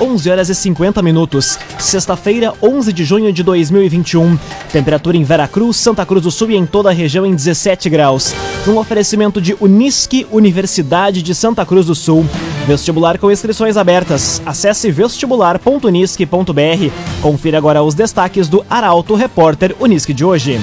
11 0.00 0.28
horas 0.28 0.48
e 0.48 0.54
50 0.56 1.00
minutos. 1.02 1.56
Sexta-feira, 1.78 2.52
11 2.60 2.92
de 2.92 3.04
junho 3.04 3.32
de 3.32 3.44
2021. 3.44 4.36
Temperatura 4.72 5.16
em 5.16 5.22
Veracruz, 5.22 5.76
Santa 5.76 6.04
Cruz 6.04 6.24
do 6.24 6.32
Sul 6.32 6.50
e 6.50 6.56
em 6.56 6.66
toda 6.66 6.90
a 6.90 6.92
região 6.92 7.24
em 7.24 7.32
17 7.32 7.88
graus. 7.88 8.34
Um 8.66 8.76
oferecimento 8.76 9.40
de 9.40 9.56
Unisque, 9.60 10.26
Universidade 10.32 11.22
de 11.22 11.32
Santa 11.32 11.64
Cruz 11.64 11.86
do 11.86 11.94
Sul. 11.94 12.26
Vestibular 12.66 13.18
com 13.18 13.30
inscrições 13.30 13.76
abertas. 13.76 14.42
Acesse 14.44 14.90
vestibular.unisque.br. 14.90 16.90
Confira 17.22 17.58
agora 17.58 17.80
os 17.80 17.94
destaques 17.94 18.48
do 18.48 18.66
Arauto 18.68 19.14
Repórter 19.14 19.76
Unisque 19.78 20.12
de 20.12 20.24
hoje. 20.24 20.60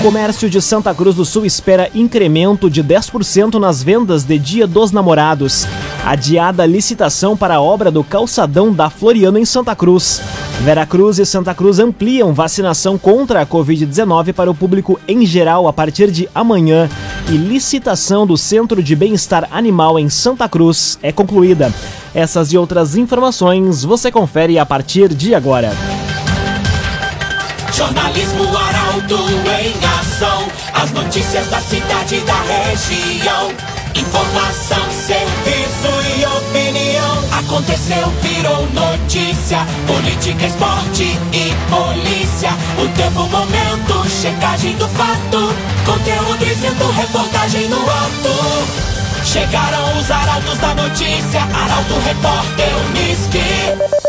Comércio 0.00 0.48
de 0.48 0.62
Santa 0.62 0.94
Cruz 0.94 1.16
do 1.16 1.26
Sul 1.26 1.44
espera 1.44 1.90
incremento 1.94 2.70
de 2.70 2.82
10% 2.82 3.60
nas 3.60 3.82
vendas 3.82 4.24
de 4.24 4.38
Dia 4.38 4.66
dos 4.66 4.90
Namorados. 4.90 5.66
Adiada 6.04 6.64
a 6.64 6.66
licitação 6.66 7.36
para 7.36 7.54
a 7.54 7.60
obra 7.60 7.88
do 7.88 8.02
calçadão 8.02 8.72
da 8.72 8.90
Floriano 8.90 9.38
em 9.38 9.44
Santa 9.44 9.74
Cruz. 9.76 10.20
Veracruz 10.60 11.20
e 11.20 11.24
Santa 11.24 11.54
Cruz 11.54 11.78
ampliam 11.78 12.34
vacinação 12.34 12.98
contra 12.98 13.40
a 13.40 13.46
Covid-19 13.46 14.32
para 14.32 14.50
o 14.50 14.54
público 14.54 14.98
em 15.06 15.24
geral 15.24 15.68
a 15.68 15.72
partir 15.72 16.10
de 16.10 16.28
amanhã. 16.34 16.88
E 17.28 17.36
licitação 17.36 18.26
do 18.26 18.36
Centro 18.36 18.82
de 18.82 18.96
Bem-Estar 18.96 19.48
Animal 19.52 19.96
em 19.96 20.08
Santa 20.08 20.48
Cruz 20.48 20.98
é 21.02 21.12
concluída. 21.12 21.72
Essas 22.12 22.52
e 22.52 22.58
outras 22.58 22.96
informações 22.96 23.84
você 23.84 24.10
confere 24.10 24.58
a 24.58 24.66
partir 24.66 25.08
de 25.14 25.36
agora. 25.36 25.72
Jornalismo 27.72 28.44
Arauto 28.56 29.18
em 29.30 30.00
ação. 30.00 30.48
As 30.74 30.90
notícias 30.90 31.46
da 31.46 31.60
cidade 31.60 32.20
da 32.20 32.42
região. 32.42 33.81
Informação, 33.94 34.90
serviço 34.90 35.88
e 36.16 36.24
opinião. 36.24 37.38
Aconteceu, 37.38 38.08
virou 38.22 38.66
notícia. 38.72 39.58
Política, 39.86 40.46
esporte 40.46 41.04
e 41.32 41.52
polícia. 41.70 42.50
O 42.82 42.88
tempo, 42.96 43.28
momento, 43.28 44.08
checagem 44.08 44.76
do 44.76 44.88
fato. 44.88 45.54
Conteúdo 45.84 46.38
dizendo, 46.38 46.90
reportagem 46.92 47.68
no 47.68 47.80
ato. 47.82 48.92
Chegaram 49.24 49.98
os 49.98 50.10
arautos 50.10 50.58
da 50.58 50.74
notícia. 50.74 51.40
Arauto, 51.42 51.94
repórter, 52.04 52.68
Unisque. 52.88 54.02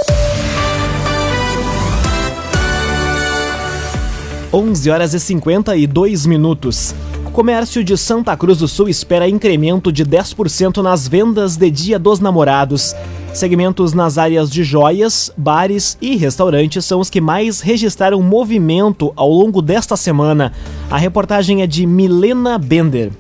11 4.54 4.90
horas 4.92 5.14
e 5.14 5.20
52 5.20 6.26
minutos. 6.26 6.96
Comércio 7.34 7.84
de 7.84 7.98
Santa 7.98 8.38
Cruz 8.38 8.60
do 8.60 8.68
Sul 8.68 8.88
espera 8.88 9.28
incremento 9.28 9.92
de 9.92 10.06
10% 10.06 10.84
nas 10.84 11.08
vendas 11.08 11.58
de 11.58 11.72
Dia 11.72 11.98
dos 11.98 12.20
Namorados. 12.20 12.96
Segmentos 13.34 13.92
nas 13.92 14.20
áreas 14.20 14.52
de 14.52 14.64
joias, 14.64 15.32
bares 15.36 15.98
e 16.00 16.16
restaurantes 16.16 16.86
são 16.86 17.00
os 17.00 17.10
que 17.10 17.20
mais 17.20 17.60
registraram 17.60 18.22
movimento 18.22 19.12
ao 19.16 19.30
longo 19.30 19.64
desta 19.64 19.98
semana. 19.98 20.54
A 20.92 20.98
reportagem 20.98 21.64
é 21.64 21.68
de 21.68 21.88
Milena 21.88 22.60
Bender. 22.60 23.12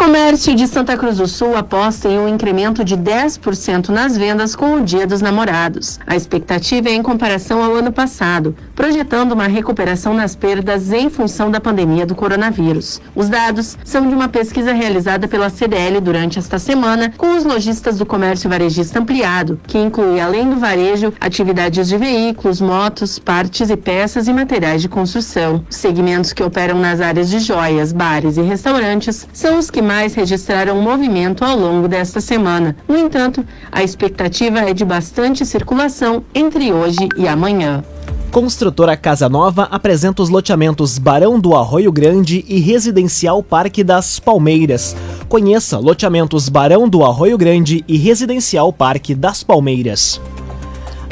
Comércio 0.00 0.54
de 0.54 0.66
Santa 0.66 0.96
Cruz 0.96 1.18
do 1.18 1.28
Sul 1.28 1.54
aposta 1.54 2.08
em 2.08 2.18
um 2.18 2.26
incremento 2.26 2.82
de 2.82 2.96
10% 2.96 3.90
nas 3.90 4.16
vendas 4.16 4.56
com 4.56 4.76
o 4.76 4.80
Dia 4.80 5.06
dos 5.06 5.20
Namorados. 5.20 6.00
A 6.06 6.16
expectativa 6.16 6.88
é 6.88 6.94
em 6.94 7.02
comparação 7.02 7.62
ao 7.62 7.74
ano 7.74 7.92
passado, 7.92 8.56
projetando 8.74 9.32
uma 9.32 9.46
recuperação 9.46 10.14
nas 10.14 10.34
perdas 10.34 10.90
em 10.90 11.10
função 11.10 11.50
da 11.50 11.60
pandemia 11.60 12.06
do 12.06 12.14
coronavírus. 12.14 12.98
Os 13.14 13.28
dados 13.28 13.76
são 13.84 14.08
de 14.08 14.14
uma 14.14 14.26
pesquisa 14.26 14.72
realizada 14.72 15.28
pela 15.28 15.50
CDL 15.50 16.00
durante 16.00 16.38
esta 16.38 16.58
semana 16.58 17.12
com 17.14 17.36
os 17.36 17.44
lojistas 17.44 17.98
do 17.98 18.06
comércio 18.06 18.48
varejista 18.48 19.00
ampliado, 19.00 19.60
que 19.66 19.76
inclui, 19.76 20.18
além 20.18 20.48
do 20.48 20.56
varejo, 20.56 21.12
atividades 21.20 21.88
de 21.88 21.98
veículos, 21.98 22.58
motos, 22.58 23.18
partes 23.18 23.68
e 23.68 23.76
peças 23.76 24.28
e 24.28 24.32
materiais 24.32 24.80
de 24.80 24.88
construção. 24.88 25.62
Os 25.68 25.76
segmentos 25.76 26.32
que 26.32 26.42
operam 26.42 26.78
nas 26.78 27.02
áreas 27.02 27.28
de 27.28 27.38
joias, 27.38 27.92
bares 27.92 28.38
e 28.38 28.40
restaurantes 28.40 29.28
são 29.30 29.58
os 29.58 29.70
que 29.70 29.89
que 29.90 29.92
mais 29.92 30.14
registraram 30.14 30.80
movimento 30.80 31.44
ao 31.44 31.58
longo 31.58 31.88
desta 31.88 32.20
semana. 32.20 32.76
No 32.86 32.96
entanto, 32.96 33.44
a 33.72 33.82
expectativa 33.82 34.60
é 34.60 34.72
de 34.72 34.84
bastante 34.84 35.44
circulação 35.44 36.22
entre 36.32 36.72
hoje 36.72 37.08
e 37.16 37.26
amanhã. 37.26 37.82
Construtora 38.30 38.96
Casa 38.96 39.28
Nova 39.28 39.64
apresenta 39.64 40.22
os 40.22 40.28
loteamentos 40.28 40.96
Barão 40.96 41.40
do 41.40 41.56
Arroio 41.56 41.90
Grande 41.90 42.44
e 42.46 42.60
Residencial 42.60 43.42
Parque 43.42 43.82
das 43.82 44.20
Palmeiras. 44.20 44.94
Conheça 45.28 45.76
loteamentos 45.76 46.48
Barão 46.48 46.88
do 46.88 47.04
Arroio 47.04 47.36
Grande 47.36 47.84
e 47.88 47.96
Residencial 47.96 48.72
Parque 48.72 49.12
das 49.12 49.42
Palmeiras. 49.42 50.20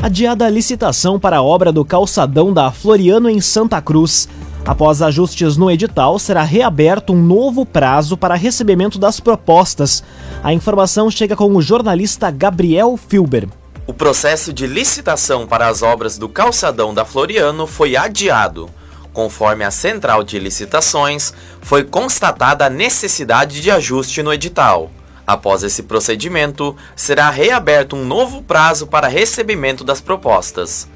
Adiada 0.01 0.47
a 0.47 0.51
licitação 0.51 1.19
para 1.19 1.39
a 1.39 1.43
obra 1.43 1.73
do 1.73 1.85
calçadão 1.85 2.53
da 2.53 2.71
Floriano 2.71 3.29
em 3.29 3.41
Santa 3.41 3.83
Cruz. 3.83 4.29
Após 4.69 5.01
ajustes 5.01 5.57
no 5.57 5.71
edital, 5.71 6.19
será 6.19 6.43
reaberto 6.43 7.15
um 7.15 7.17
novo 7.17 7.65
prazo 7.65 8.19
para 8.19 8.35
recebimento 8.35 8.99
das 8.99 9.19
propostas. 9.19 10.05
A 10.45 10.53
informação 10.53 11.11
chega 11.11 11.35
com 11.35 11.57
o 11.57 11.63
jornalista 11.63 12.31
Gabriel 12.31 12.99
Filber. 12.99 13.49
O 13.87 13.95
processo 13.95 14.53
de 14.53 14.67
licitação 14.67 15.47
para 15.47 15.69
as 15.69 15.81
obras 15.81 16.19
do 16.19 16.29
calçadão 16.29 16.93
da 16.93 17.07
Floriano 17.07 17.67
foi 17.67 17.97
adiado. 17.97 18.69
Conforme 19.11 19.65
a 19.65 19.71
Central 19.71 20.23
de 20.23 20.39
Licitações, 20.39 21.33
foi 21.63 21.83
constatada 21.83 22.67
a 22.67 22.71
necessidade 22.71 23.63
de 23.63 23.71
ajuste 23.71 24.23
no 24.23 24.35
edital. 24.35 24.91
Após 25.27 25.63
esse 25.63 25.83
procedimento, 25.83 26.77
será 26.95 27.31
reaberto 27.31 27.97
um 27.97 28.05
novo 28.05 28.43
prazo 28.43 28.87
para 28.87 29.09
recebimento 29.09 29.83
das 29.83 30.03
propostas. 30.03 30.87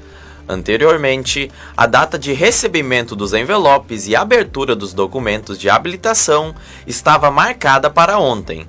Anteriormente, 0.47 1.49
a 1.75 1.85
data 1.85 2.19
de 2.19 2.33
recebimento 2.33 3.15
dos 3.15 3.33
envelopes 3.33 4.07
e 4.07 4.15
abertura 4.15 4.75
dos 4.75 4.93
documentos 4.93 5.57
de 5.57 5.69
habilitação 5.69 6.53
estava 6.85 7.31
marcada 7.31 7.89
para 7.89 8.19
ontem. 8.19 8.67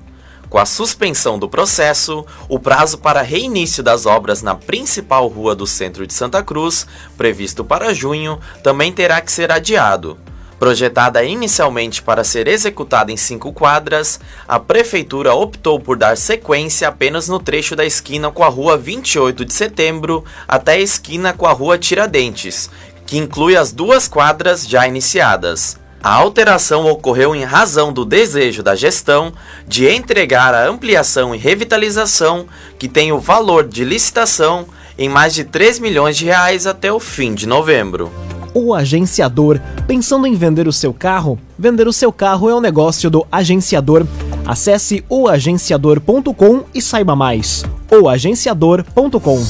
Com 0.49 0.57
a 0.57 0.65
suspensão 0.65 1.37
do 1.37 1.49
processo, 1.49 2.25
o 2.47 2.57
prazo 2.57 2.99
para 2.99 3.21
reinício 3.21 3.83
das 3.83 4.05
obras 4.05 4.41
na 4.41 4.55
principal 4.55 5.27
rua 5.27 5.53
do 5.53 5.67
centro 5.67 6.07
de 6.07 6.13
Santa 6.13 6.41
Cruz, 6.41 6.87
previsto 7.17 7.65
para 7.65 7.93
junho, 7.93 8.39
também 8.63 8.93
terá 8.93 9.19
que 9.19 9.31
ser 9.31 9.51
adiado. 9.51 10.17
Projetada 10.59 11.23
inicialmente 11.23 12.01
para 12.01 12.23
ser 12.23 12.47
executada 12.47 13.11
em 13.11 13.17
cinco 13.17 13.51
quadras, 13.51 14.19
a 14.47 14.57
Prefeitura 14.57 15.33
optou 15.33 15.79
por 15.79 15.97
dar 15.97 16.15
sequência 16.15 16.87
apenas 16.87 17.27
no 17.27 17.39
trecho 17.39 17.75
da 17.75 17.85
esquina 17.85 18.31
com 18.31 18.43
a 18.43 18.47
Rua 18.47 18.77
28 18.77 19.43
de 19.43 19.53
Setembro 19.53 20.23
até 20.47 20.73
a 20.73 20.79
esquina 20.79 21.33
com 21.33 21.45
a 21.45 21.51
Rua 21.51 21.77
Tiradentes, 21.77 22.69
que 23.05 23.17
inclui 23.17 23.57
as 23.57 23.73
duas 23.73 24.07
quadras 24.07 24.65
já 24.67 24.87
iniciadas. 24.87 25.77
A 26.01 26.13
alteração 26.13 26.85
ocorreu 26.85 27.35
em 27.35 27.43
razão 27.43 27.91
do 27.91 28.05
desejo 28.05 28.61
da 28.61 28.75
gestão 28.75 29.33
de 29.67 29.89
entregar 29.89 30.53
a 30.53 30.67
ampliação 30.67 31.33
e 31.33 31.37
revitalização, 31.37 32.45
que 32.77 32.87
tem 32.87 33.11
o 33.11 33.19
valor 33.19 33.67
de 33.67 33.83
licitação 33.83 34.67
em 34.97 35.09
mais 35.09 35.33
de 35.33 35.43
3 35.43 35.79
milhões 35.79 36.15
de 36.15 36.25
reais 36.25 36.67
até 36.67 36.93
o 36.93 36.99
fim 36.99 37.33
de 37.33 37.47
novembro. 37.47 38.24
O 38.57 38.73
Agenciador. 38.73 39.59
Pensando 39.85 40.25
em 40.25 40.33
vender 40.33 40.65
o 40.65 40.71
seu 40.71 40.93
carro? 40.93 41.37
Vender 41.59 41.89
o 41.89 41.93
seu 41.93 42.09
carro 42.09 42.49
é 42.49 42.53
o 42.53 42.57
um 42.57 42.61
negócio 42.61 43.09
do 43.09 43.27
agenciador. 43.29 44.07
Acesse 44.45 45.03
oagenciador.com 45.09 46.63
e 46.73 46.81
saiba 46.81 47.17
mais. 47.17 47.65
oagenciador.com 47.91 49.43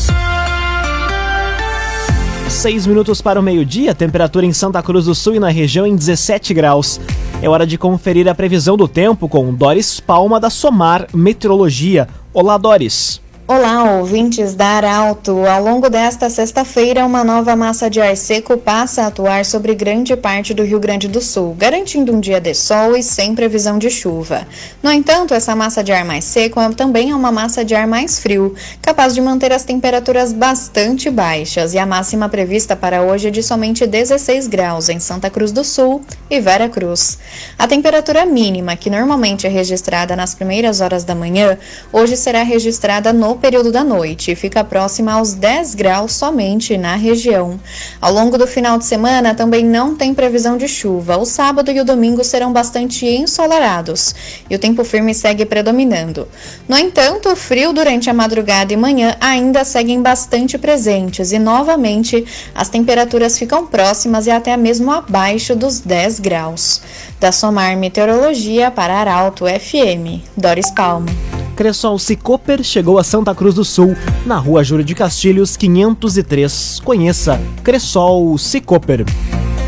Seis 2.49 2.87
minutos 2.87 3.21
para 3.21 3.39
o 3.39 3.43
meio-dia, 3.43 3.93
temperatura 3.93 4.43
em 4.43 4.53
Santa 4.53 4.81
Cruz 4.81 5.05
do 5.05 5.13
Sul 5.13 5.35
e 5.35 5.39
na 5.39 5.49
região 5.49 5.85
em 5.85 5.95
17 5.95 6.51
graus. 6.55 6.99
É 7.43 7.47
hora 7.47 7.67
de 7.67 7.77
conferir 7.77 8.27
a 8.27 8.33
previsão 8.33 8.75
do 8.75 8.87
tempo 8.87 9.29
com 9.29 9.53
Doris 9.53 9.99
Palma 9.99 10.39
da 10.39 10.49
Somar 10.49 11.07
Meteorologia. 11.13 12.07
Olá, 12.33 12.57
Doris. 12.57 13.21
Olá, 13.47 13.83
ouvintes 13.99 14.55
da 14.55 14.65
Arauto. 14.65 15.45
Ao 15.45 15.63
longo 15.63 15.87
desta 15.87 16.31
sexta-feira, 16.31 17.05
uma 17.05 17.23
nova 17.23 17.55
massa 17.55 17.87
de 17.87 18.01
ar 18.01 18.17
seco 18.17 18.57
passa 18.57 19.03
a 19.03 19.07
atuar 19.07 19.45
sobre 19.45 19.75
grande 19.75 20.17
parte 20.17 20.51
do 20.51 20.63
Rio 20.63 20.79
Grande 20.79 21.07
do 21.07 21.21
Sul, 21.21 21.53
garantindo 21.55 22.11
um 22.11 22.19
dia 22.19 22.41
de 22.41 22.55
sol 22.55 22.97
e 22.97 23.03
sem 23.03 23.35
previsão 23.35 23.77
de 23.77 23.87
chuva. 23.91 24.47
No 24.81 24.91
entanto, 24.91 25.35
essa 25.35 25.55
massa 25.55 25.83
de 25.83 25.91
ar 25.91 26.03
mais 26.03 26.25
seco 26.25 26.59
é 26.59 26.69
também 26.69 27.11
é 27.11 27.15
uma 27.15 27.31
massa 27.31 27.63
de 27.63 27.75
ar 27.75 27.85
mais 27.85 28.17
frio, 28.17 28.55
capaz 28.81 29.13
de 29.13 29.21
manter 29.21 29.53
as 29.53 29.63
temperaturas 29.63 30.33
bastante 30.33 31.11
baixas, 31.11 31.75
e 31.75 31.77
a 31.77 31.85
máxima 31.85 32.27
prevista 32.27 32.75
para 32.75 33.03
hoje 33.03 33.27
é 33.27 33.31
de 33.31 33.43
somente 33.43 33.85
16 33.85 34.47
graus 34.47 34.89
em 34.89 34.99
Santa 34.99 35.29
Cruz 35.29 35.51
do 35.51 35.63
Sul 35.63 36.01
e 36.31 36.39
Vera 36.39 36.67
Cruz. 36.67 37.19
A 37.59 37.67
temperatura 37.67 38.25
mínima, 38.25 38.75
que 38.75 38.89
normalmente 38.89 39.45
é 39.45 39.51
registrada 39.51 40.15
nas 40.15 40.33
primeiras 40.33 40.81
horas 40.81 41.03
da 41.03 41.13
manhã, 41.13 41.59
hoje 41.93 42.17
será 42.17 42.41
registrada 42.41 43.13
no 43.13 43.34
período 43.37 43.71
da 43.71 43.83
noite 43.83 44.31
e 44.31 44.35
fica 44.35 44.63
próxima 44.63 45.13
aos 45.13 45.33
10 45.33 45.75
graus 45.75 46.13
somente 46.13 46.77
na 46.77 46.95
região. 46.95 47.59
Ao 48.01 48.11
longo 48.11 48.37
do 48.37 48.47
final 48.47 48.77
de 48.77 48.85
semana 48.85 49.35
também 49.35 49.63
não 49.63 49.95
tem 49.95 50.13
previsão 50.13 50.57
de 50.57 50.67
chuva. 50.67 51.17
O 51.17 51.25
sábado 51.25 51.71
e 51.71 51.79
o 51.79 51.85
domingo 51.85 52.23
serão 52.23 52.53
bastante 52.53 53.05
ensolarados 53.05 54.15
e 54.49 54.55
o 54.55 54.59
tempo 54.59 54.83
firme 54.83 55.13
segue 55.13 55.45
predominando. 55.45 56.27
No 56.67 56.77
entanto, 56.77 57.29
o 57.29 57.35
frio 57.35 57.73
durante 57.73 58.09
a 58.09 58.13
madrugada 58.13 58.73
e 58.73 58.77
manhã 58.77 59.15
ainda 59.19 59.63
seguem 59.63 60.01
bastante 60.01 60.57
presentes 60.57 61.31
e 61.31 61.39
novamente 61.39 62.25
as 62.53 62.69
temperaturas 62.69 63.37
ficam 63.37 63.67
próximas 63.67 64.27
e 64.27 64.31
até 64.31 64.55
mesmo 64.55 64.91
abaixo 64.91 65.55
dos 65.55 65.79
10 65.79 66.19
graus. 66.19 66.81
Da 67.19 67.31
Somar 67.31 67.77
Meteorologia 67.77 68.69
para 68.71 68.95
Arauto 68.95 69.45
FM, 69.45 70.21
Doris 70.37 70.69
Palma. 70.71 71.34
Cressol 71.55 71.97
Cicoper 71.97 72.61
chegou 72.63 72.99
a 72.99 73.03
Santa 73.03 73.33
Cruz 73.33 73.55
do 73.55 73.63
Sul, 73.63 73.95
na 74.25 74.37
rua 74.37 74.63
Júlio 74.63 74.83
de 74.83 74.93
Castilhos, 74.93 75.55
503. 75.55 76.81
Conheça 76.83 77.41
Cressol 77.63 78.37
Cicoper. 78.37 79.05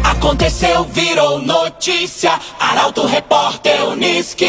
Aconteceu, 0.04 0.84
virou 0.84 1.42
notícia. 1.42 2.40
Arauto 2.60 3.06
Repórter 3.06 3.88
Uniski. 3.88 4.46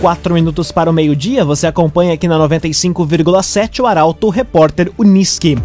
Quatro 0.00 0.34
minutos 0.34 0.70
para 0.70 0.90
o 0.90 0.92
meio-dia, 0.92 1.46
você 1.46 1.66
acompanha 1.66 2.12
aqui 2.12 2.28
na 2.28 2.36
95,7 2.36 3.80
o 3.80 3.86
Arauto 3.86 4.28
Repórter 4.28 4.92
Uniski. 4.98 5.56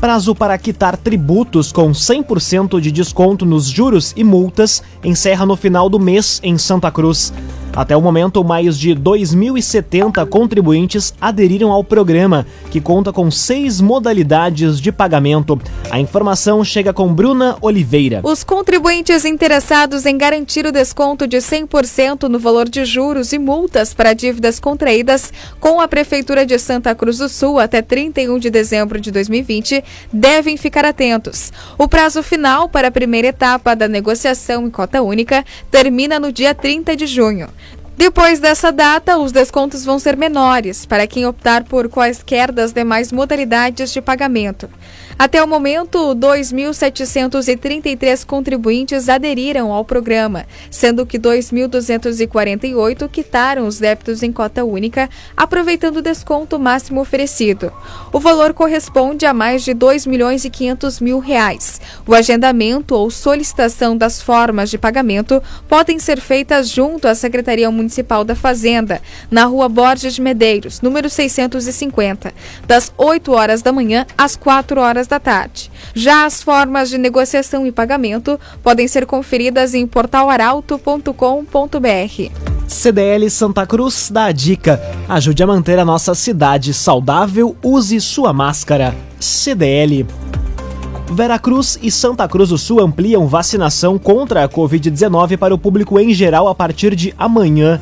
Prazo 0.00 0.34
para 0.34 0.56
quitar 0.56 0.96
tributos 0.96 1.70
com 1.70 1.90
100% 1.90 2.80
de 2.80 2.90
desconto 2.90 3.44
nos 3.44 3.66
juros 3.66 4.14
e 4.16 4.24
multas 4.24 4.82
encerra 5.04 5.44
no 5.44 5.56
final 5.56 5.90
do 5.90 6.00
mês 6.00 6.40
em 6.42 6.56
Santa 6.56 6.90
Cruz. 6.90 7.30
Até 7.74 7.96
o 7.96 8.00
momento, 8.00 8.42
mais 8.42 8.78
de 8.78 8.90
2.070 8.90 10.26
contribuintes 10.28 11.14
aderiram 11.20 11.70
ao 11.70 11.84
programa, 11.84 12.44
que 12.70 12.80
conta 12.80 13.12
com 13.12 13.30
seis 13.30 13.80
modalidades 13.80 14.80
de 14.80 14.90
pagamento. 14.90 15.60
A 15.88 16.00
informação 16.00 16.64
chega 16.64 16.92
com 16.92 17.12
Bruna 17.14 17.56
Oliveira. 17.60 18.20
Os 18.24 18.42
contribuintes 18.42 19.24
interessados 19.24 20.04
em 20.04 20.18
garantir 20.18 20.66
o 20.66 20.72
desconto 20.72 21.26
de 21.26 21.36
100% 21.36 22.24
no 22.24 22.38
valor 22.38 22.68
de 22.68 22.84
juros 22.84 23.32
e 23.32 23.38
multas 23.38 23.94
para 23.94 24.14
dívidas 24.14 24.58
contraídas 24.58 25.32
com 25.60 25.80
a 25.80 25.86
Prefeitura 25.86 26.44
de 26.44 26.58
Santa 26.58 26.94
Cruz 26.94 27.18
do 27.18 27.28
Sul 27.28 27.58
até 27.58 27.80
31 27.80 28.38
de 28.38 28.50
dezembro 28.50 29.00
de 29.00 29.10
2020 29.10 29.82
devem 30.12 30.56
ficar 30.56 30.84
atentos. 30.84 31.52
O 31.78 31.86
prazo 31.88 32.22
final 32.22 32.68
para 32.68 32.88
a 32.88 32.92
primeira 32.92 33.28
etapa 33.28 33.74
da 33.76 33.86
negociação 33.86 34.66
em 34.66 34.70
cota 34.70 35.02
única 35.02 35.44
termina 35.70 36.18
no 36.18 36.32
dia 36.32 36.54
30 36.54 36.96
de 36.96 37.06
junho. 37.06 37.48
Depois 38.00 38.40
dessa 38.40 38.72
data, 38.72 39.18
os 39.18 39.30
descontos 39.30 39.84
vão 39.84 39.98
ser 39.98 40.16
menores 40.16 40.86
para 40.86 41.06
quem 41.06 41.26
optar 41.26 41.64
por 41.64 41.86
quaisquer 41.86 42.50
das 42.50 42.72
demais 42.72 43.12
modalidades 43.12 43.92
de 43.92 44.00
pagamento. 44.00 44.70
Até 45.20 45.44
o 45.44 45.46
momento, 45.46 46.14
2.733 46.14 48.24
contribuintes 48.24 49.06
aderiram 49.06 49.70
ao 49.70 49.84
programa, 49.84 50.46
sendo 50.70 51.04
que 51.04 51.18
2.248 51.18 53.06
quitaram 53.06 53.66
os 53.66 53.78
débitos 53.78 54.22
em 54.22 54.32
cota 54.32 54.64
única, 54.64 55.10
aproveitando 55.36 55.98
o 55.98 56.02
desconto 56.02 56.58
máximo 56.58 57.02
oferecido. 57.02 57.70
O 58.10 58.18
valor 58.18 58.54
corresponde 58.54 59.26
a 59.26 59.34
mais 59.34 59.62
de 59.62 59.74
2 59.74 60.06
milhões 60.06 60.46
e 60.46 60.48
500 60.48 61.00
mil 61.00 61.18
reais. 61.18 61.82
O 62.06 62.14
agendamento 62.14 62.94
ou 62.94 63.10
solicitação 63.10 63.94
das 63.94 64.22
formas 64.22 64.70
de 64.70 64.78
pagamento 64.78 65.42
podem 65.68 65.98
ser 65.98 66.18
feitas 66.18 66.70
junto 66.70 67.06
à 67.06 67.14
Secretaria 67.14 67.70
Municipal 67.70 68.24
da 68.24 68.34
Fazenda, 68.34 69.02
na 69.30 69.44
Rua 69.44 69.68
Borges 69.68 70.14
de 70.14 70.22
Medeiros, 70.22 70.80
número 70.80 71.10
650, 71.10 72.32
das 72.66 72.90
8 72.96 73.32
horas 73.32 73.60
da 73.60 73.70
manhã 73.70 74.06
às 74.16 74.34
4 74.34 74.80
horas 74.80 75.09
da 75.10 75.20
tarde. 75.20 75.70
Já 75.94 76.24
as 76.24 76.42
formas 76.42 76.88
de 76.88 76.96
negociação 76.96 77.66
e 77.66 77.72
pagamento 77.72 78.40
podem 78.62 78.88
ser 78.88 79.04
conferidas 79.04 79.74
em 79.74 79.86
portalaralto.com.br. 79.86 82.30
CDL 82.66 83.28
Santa 83.28 83.66
Cruz 83.66 84.10
dá 84.10 84.24
a 84.26 84.32
dica: 84.32 84.80
ajude 85.08 85.42
a 85.42 85.46
manter 85.46 85.78
a 85.78 85.84
nossa 85.84 86.14
cidade 86.14 86.72
saudável, 86.72 87.54
use 87.62 88.00
sua 88.00 88.32
máscara. 88.32 88.94
CDL. 89.18 90.06
Veracruz 91.12 91.76
e 91.82 91.90
Santa 91.90 92.28
Cruz 92.28 92.50
do 92.50 92.58
Sul 92.58 92.80
ampliam 92.80 93.26
vacinação 93.26 93.98
contra 93.98 94.44
a 94.44 94.48
Covid-19 94.48 95.36
para 95.36 95.52
o 95.52 95.58
público 95.58 95.98
em 95.98 96.14
geral 96.14 96.46
a 96.46 96.54
partir 96.54 96.94
de 96.94 97.12
amanhã. 97.18 97.80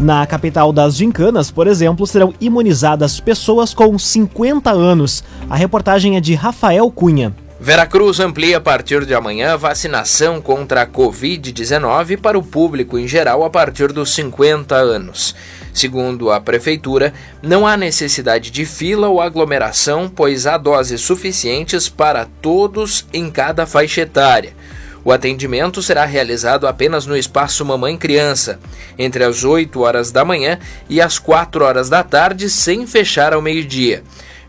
Na 0.00 0.24
capital 0.28 0.72
das 0.72 0.96
gincanas, 0.96 1.50
por 1.50 1.66
exemplo, 1.66 2.06
serão 2.06 2.32
imunizadas 2.40 3.18
pessoas 3.18 3.74
com 3.74 3.98
50 3.98 4.70
anos. 4.70 5.24
A 5.50 5.56
reportagem 5.56 6.16
é 6.16 6.20
de 6.20 6.36
Rafael 6.36 6.88
Cunha. 6.88 7.34
Veracruz 7.60 8.20
amplia 8.20 8.58
a 8.58 8.60
partir 8.60 9.04
de 9.04 9.12
amanhã 9.12 9.54
a 9.54 9.56
vacinação 9.56 10.40
contra 10.40 10.82
a 10.82 10.86
Covid-19 10.86 12.16
para 12.20 12.38
o 12.38 12.42
público 12.44 12.96
em 12.96 13.08
geral 13.08 13.42
a 13.42 13.50
partir 13.50 13.92
dos 13.92 14.14
50 14.14 14.76
anos. 14.76 15.34
Segundo 15.74 16.30
a 16.30 16.40
Prefeitura, 16.40 17.12
não 17.42 17.66
há 17.66 17.76
necessidade 17.76 18.52
de 18.52 18.64
fila 18.64 19.08
ou 19.08 19.20
aglomeração, 19.20 20.08
pois 20.08 20.46
há 20.46 20.56
doses 20.56 21.00
suficientes 21.00 21.88
para 21.88 22.24
todos 22.40 23.04
em 23.12 23.28
cada 23.28 23.66
faixa 23.66 24.02
etária. 24.02 24.54
O 25.08 25.12
atendimento 25.12 25.82
será 25.82 26.04
realizado 26.04 26.66
apenas 26.66 27.06
no 27.06 27.16
espaço 27.16 27.64
Mamãe 27.64 27.96
Criança, 27.96 28.60
entre 28.98 29.24
as 29.24 29.42
8 29.42 29.80
horas 29.80 30.12
da 30.12 30.22
manhã 30.22 30.58
e 30.86 31.00
as 31.00 31.18
4 31.18 31.64
horas 31.64 31.88
da 31.88 32.02
tarde, 32.02 32.50
sem 32.50 32.86
fechar 32.86 33.32
ao 33.32 33.40
meio-dia. 33.40 34.02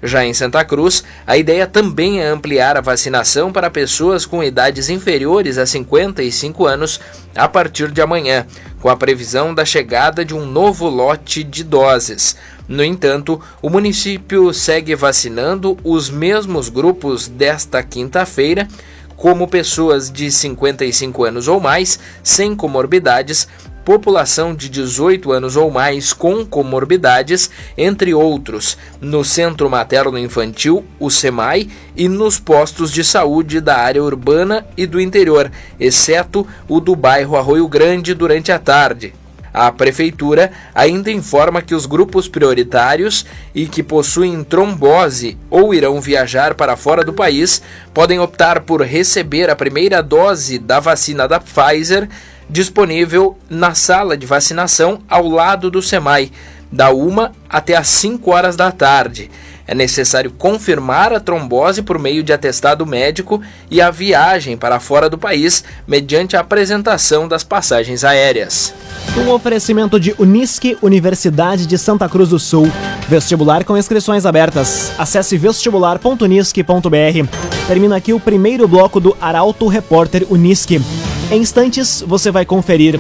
Já 0.04 0.26
em 0.26 0.34
Santa 0.34 0.66
Cruz, 0.66 1.02
a 1.26 1.38
ideia 1.38 1.66
também 1.66 2.20
é 2.20 2.28
ampliar 2.28 2.76
a 2.76 2.82
vacinação 2.82 3.54
para 3.54 3.70
pessoas 3.70 4.26
com 4.26 4.44
idades 4.44 4.90
inferiores 4.90 5.58
a 5.58 5.66
55 5.66 6.66
anos 6.66 7.00
a 7.34 7.48
partir 7.48 7.90
de 7.90 8.02
amanhã, 8.02 8.46
com 8.82 8.90
a 8.90 8.98
previsão 8.98 9.54
da 9.56 9.64
chegada 9.64 10.26
de 10.26 10.36
um 10.36 10.46
novo 10.46 10.90
lote 10.90 11.42
de 11.42 11.64
doses. 11.64 12.36
No 12.68 12.84
entanto, 12.84 13.42
o 13.62 13.70
município 13.70 14.54
segue 14.54 14.94
vacinando 14.94 15.78
os 15.86 16.10
mesmos 16.10 16.68
grupos 16.68 17.30
desta 17.30 17.82
quinta-feira 17.82 18.68
como 19.20 19.50
pessoas 19.50 20.10
de 20.10 20.32
55 20.32 21.26
anos 21.26 21.50
ou 21.50 21.60
mais, 21.60 22.00
sem 22.24 22.56
comorbidades, 22.56 23.50
população 23.84 24.56
de 24.56 24.70
18 24.70 25.34
anos 25.34 25.58
ou 25.58 25.70
mais 25.70 26.14
com 26.14 26.46
comorbidades, 26.46 27.52
entre 27.78 28.14
outros, 28.14 28.78
no 29.02 29.26
Centro 29.26 29.70
Materno 29.70 30.18
Infantil, 30.18 30.86
o 30.98 31.10
SEMAI, 31.10 31.68
e 31.98 32.08
nos 32.08 32.40
postos 32.40 32.94
de 32.94 33.04
saúde 33.04 33.60
da 33.60 33.78
área 33.78 34.02
urbana 34.02 34.66
e 34.78 34.88
do 34.88 35.02
interior, 35.02 35.52
exceto 35.78 36.48
o 36.66 36.80
do 36.80 36.96
bairro 36.96 37.36
Arroio 37.36 37.68
Grande 37.68 38.14
durante 38.14 38.54
a 38.54 38.58
tarde. 38.58 39.14
A 39.54 39.72
Prefeitura 39.72 40.52
ainda 40.74 41.12
informa 41.12 41.62
que 41.62 41.74
os 41.74 41.86
grupos 41.86 42.28
prioritários 42.28 43.26
e 43.54 43.66
que 43.66 43.82
possuem 43.82 44.44
trombose 44.44 45.38
ou 45.50 45.74
irão 45.74 46.00
viajar 46.00 46.54
para 46.54 46.76
fora 46.76 47.04
do 47.04 47.14
país 47.14 47.62
podem 47.94 48.20
optar 48.20 48.62
por 48.62 48.82
receber 48.82 49.50
a 49.50 49.56
primeira 49.56 50.02
dose 50.02 50.60
da 50.60 50.80
vacina 50.80 51.28
da 51.28 51.40
Pfizer 51.40 52.08
disponível 52.50 53.38
na 53.50 53.76
sala 53.76 54.18
de 54.18 54.26
vacinação 54.26 55.02
ao 55.08 55.28
lado 55.28 55.70
do 55.70 55.82
SEMAI, 55.82 56.32
da 56.72 56.92
1 56.92 57.30
até 57.48 57.76
às 57.76 57.88
5 57.88 58.32
horas 58.32 58.56
da 58.56 58.72
tarde. 58.72 59.30
É 59.70 59.76
necessário 59.76 60.32
confirmar 60.32 61.14
a 61.14 61.20
trombose 61.20 61.84
por 61.84 62.00
meio 62.00 62.24
de 62.24 62.34
atestado 62.34 62.88
médico 62.88 63.40
e 63.70 63.80
a 63.80 63.92
viagem 63.92 64.58
para 64.58 64.80
fora 64.80 65.08
do 65.08 65.16
país 65.16 65.64
mediante 65.88 66.36
a 66.36 66.40
apresentação 66.40 67.28
das 67.28 67.44
passagens 67.44 68.04
aéreas. 68.04 68.74
Um 69.16 69.30
oferecimento 69.30 70.00
de 70.00 70.16
Unisque, 70.18 70.76
Universidade 70.82 71.68
de 71.68 71.78
Santa 71.78 72.10
Cruz 72.10 72.30
do 72.30 72.40
Sul. 72.40 72.68
Vestibular 73.08 73.64
com 73.64 73.78
inscrições 73.78 74.26
abertas. 74.26 74.92
Acesse 74.98 75.38
vestibular.unisque.br. 75.38 77.30
Termina 77.68 77.96
aqui 77.96 78.12
o 78.12 78.20
primeiro 78.20 78.68
bloco 78.68 79.00
do 79.00 79.16
Arauto 79.22 79.68
Repórter 79.68 80.26
Unisque. 80.32 80.82
Em 81.30 81.42
instantes, 81.42 82.04
você 82.08 82.32
vai 82.32 82.44
conferir. 82.44 83.00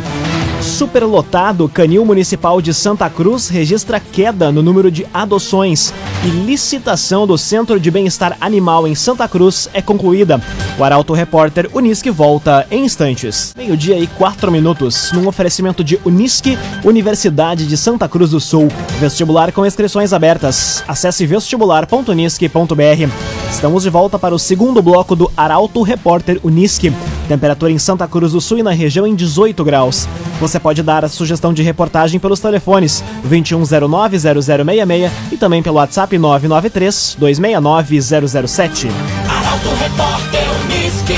Superlotado, 0.61 1.69
Canil 1.69 2.03
Municipal 2.05 2.61
de 2.61 2.73
Santa 2.73 3.09
Cruz 3.09 3.47
registra 3.47 3.99
queda 3.99 4.51
no 4.51 4.61
número 4.61 4.91
de 4.91 5.05
adoções 5.13 5.93
e 6.23 6.27
licitação 6.27 7.25
do 7.25 7.37
Centro 7.37 7.79
de 7.79 7.89
Bem-Estar 7.89 8.37
Animal 8.41 8.87
em 8.87 8.93
Santa 8.93 9.27
Cruz 9.27 9.69
é 9.73 9.81
concluída. 9.81 10.41
O 10.77 10.83
Arauto 10.83 11.13
Repórter 11.13 11.69
Unisque 11.73 12.09
volta 12.09 12.67
em 12.69 12.83
instantes. 12.83 13.53
Meio-dia 13.55 13.97
e 13.97 14.07
quatro 14.07 14.51
minutos, 14.51 15.11
num 15.13 15.27
oferecimento 15.27 15.83
de 15.83 15.99
Unisque, 16.05 16.57
Universidade 16.83 17.65
de 17.65 17.77
Santa 17.77 18.07
Cruz 18.09 18.31
do 18.31 18.39
Sul. 18.39 18.67
Vestibular 18.99 19.51
com 19.53 19.65
inscrições 19.65 20.11
abertas. 20.11 20.83
Acesse 20.87 21.25
vestibular.unisque.br. 21.25 23.13
Estamos 23.49 23.83
de 23.83 23.89
volta 23.89 24.19
para 24.19 24.35
o 24.35 24.39
segundo 24.39 24.81
bloco 24.81 25.15
do 25.15 25.31
Arauto 25.37 25.81
Repórter 25.81 26.39
Unisque. 26.43 26.93
Temperatura 27.29 27.71
em 27.71 27.77
Santa 27.77 28.05
Cruz 28.07 28.31
do 28.31 28.41
Sul 28.41 28.57
e 28.57 28.63
na 28.63 28.71
região 28.71 29.05
em 29.05 29.13
18 29.13 29.63
graus. 29.63 30.09
Você 30.41 30.59
pode 30.59 30.81
dar 30.81 31.05
a 31.05 31.07
sugestão 31.07 31.53
de 31.53 31.61
reportagem 31.61 32.19
pelos 32.19 32.39
telefones 32.39 33.03
2109-0066 33.29 35.11
e 35.31 35.37
também 35.37 35.61
pelo 35.61 35.75
WhatsApp 35.75 36.17
993-269-007. 36.17 38.89
Arauto 39.29 39.69
Repórter 39.79 40.41
Uniski. 40.65 41.13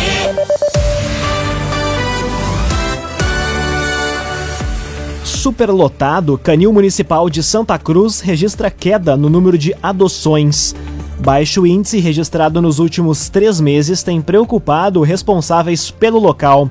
Superlotado, 5.23 6.37
Canil 6.37 6.73
Municipal 6.73 7.29
de 7.29 7.41
Santa 7.41 7.79
Cruz 7.79 8.19
registra 8.19 8.69
queda 8.69 9.15
no 9.15 9.29
número 9.29 9.57
de 9.57 9.73
adoções. 9.81 10.75
Baixo 11.21 11.67
índice 11.67 11.99
registrado 11.99 12.59
nos 12.63 12.79
últimos 12.79 13.29
três 13.29 13.61
meses 13.61 14.01
tem 14.01 14.19
preocupado 14.19 15.03
responsáveis 15.03 15.91
pelo 15.91 16.17
local. 16.17 16.67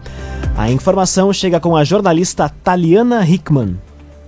A 0.58 0.68
informação 0.68 1.32
chega 1.32 1.60
com 1.60 1.76
a 1.76 1.84
jornalista 1.84 2.48
Taliana 2.48 3.24
Hickman. 3.24 3.78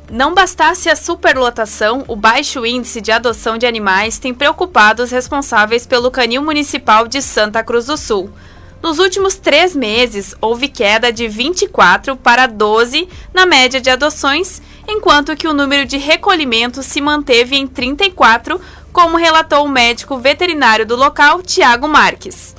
Não 0.08 0.32
bastasse 0.32 0.88
a 0.88 0.94
superlotação, 0.94 2.04
o 2.06 2.14
baixo 2.14 2.64
índice 2.64 3.00
de 3.00 3.10
adoção 3.10 3.58
de 3.58 3.66
animais 3.66 4.20
tem 4.20 4.32
preocupado 4.32 5.02
os 5.02 5.10
responsáveis 5.10 5.88
pelo 5.88 6.08
Canil 6.08 6.40
Municipal 6.40 7.08
de 7.08 7.20
Santa 7.20 7.64
Cruz 7.64 7.86
do 7.86 7.96
Sul. 7.96 8.30
Nos 8.80 9.00
últimos 9.00 9.34
três 9.34 9.74
meses, 9.74 10.36
houve 10.40 10.68
queda 10.68 11.12
de 11.12 11.26
24 11.26 12.16
para 12.16 12.46
12 12.46 13.08
na 13.34 13.44
média 13.44 13.80
de 13.80 13.90
adoções, 13.90 14.62
enquanto 14.88 15.36
que 15.36 15.48
o 15.48 15.54
número 15.54 15.86
de 15.86 15.98
recolhimentos 15.98 16.86
se 16.86 17.00
manteve 17.00 17.56
em 17.56 17.66
34, 17.66 18.60
como 18.92 19.16
relatou 19.16 19.64
o 19.64 19.68
médico 19.68 20.18
veterinário 20.18 20.84
do 20.84 20.94
local, 20.94 21.42
Tiago 21.42 21.88
Marques. 21.88 22.54